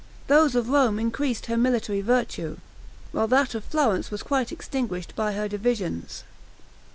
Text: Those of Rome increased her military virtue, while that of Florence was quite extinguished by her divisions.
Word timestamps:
Those 0.25 0.55
of 0.55 0.69
Rome 0.69 0.97
increased 0.97 1.45
her 1.45 1.55
military 1.55 2.01
virtue, 2.01 2.57
while 3.11 3.27
that 3.27 3.53
of 3.53 3.63
Florence 3.63 4.09
was 4.09 4.23
quite 4.23 4.51
extinguished 4.51 5.15
by 5.15 5.33
her 5.33 5.47
divisions. 5.47 6.23